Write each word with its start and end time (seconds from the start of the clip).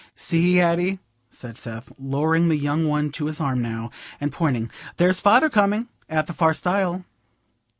"See, 0.15 0.59
Addy," 0.59 0.97
said 1.29 1.59
Seth, 1.59 1.91
lowering 1.99 2.49
the 2.49 2.57
young 2.57 2.87
one 2.87 3.11
to 3.11 3.27
his 3.27 3.39
arm 3.39 3.61
now 3.61 3.91
and 4.19 4.31
pointing, 4.31 4.71
"there's 4.97 5.21
Father 5.21 5.47
coming—at 5.47 6.25
the 6.25 6.33
far 6.33 6.55
stile." 6.55 7.05